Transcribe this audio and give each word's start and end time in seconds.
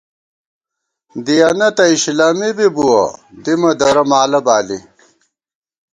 دِیَنہ 1.25 1.67
تہ 1.75 1.83
اِشِلَمی 1.91 2.49
بی 2.57 2.67
بُوَہ، 2.75 3.01
دِمہ 3.43 3.71
درہ 3.79 4.03
مالہ 4.09 4.39
بالی 4.45 4.79